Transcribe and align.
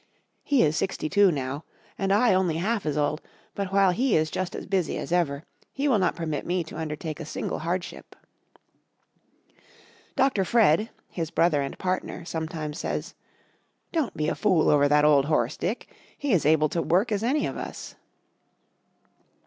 He 0.43 0.63
is 0.63 0.75
sixty 0.75 1.09
two 1.09 1.31
now 1.31 1.63
and 1.95 2.11
I 2.11 2.33
only 2.33 2.57
half 2.57 2.87
as 2.87 2.97
old, 2.97 3.21
but 3.53 3.71
while 3.71 3.91
he 3.91 4.15
is 4.17 4.31
just 4.31 4.55
as 4.55 4.65
busy 4.65 4.97
as 4.97 5.11
ever, 5.11 5.43
he 5.71 5.87
will 5.87 5.99
not 5.99 6.15
permit 6.15 6.43
me 6.43 6.63
to 6.63 6.77
undertake 6.79 7.19
a 7.19 7.23
single 7.23 7.59
hardship. 7.59 8.15
Dr. 10.15 10.43
Fred 10.43 10.89
his 11.11 11.29
brother 11.29 11.61
and 11.61 11.77
partner 11.77 12.25
sometimes 12.25 12.79
says: 12.79 13.13
"Don't 13.91 14.17
be 14.17 14.27
a 14.27 14.33
fool 14.33 14.71
over 14.71 14.87
that 14.87 15.05
old 15.05 15.25
horse, 15.25 15.55
Dick! 15.55 15.93
He 16.17 16.33
is 16.33 16.47
able 16.47 16.69
to 16.69 16.81
work 16.81 17.11
as 17.11 17.21
any 17.23 17.45
of 17.45 17.55
us." 17.55 17.93